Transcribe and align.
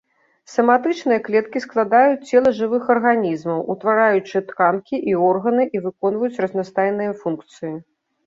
Саматычныя 0.51 1.19
клеткі 1.25 1.59
складаюць 1.65 2.27
цела 2.29 2.53
жывых 2.59 2.83
арганізмаў, 2.95 3.59
утвараючы 3.75 4.37
тканкі 4.49 4.95
і 5.13 5.15
органы, 5.31 5.63
і 5.79 5.85
выконваюць 5.87 6.41
разнастайныя 6.47 7.11
функцыі. 7.21 7.73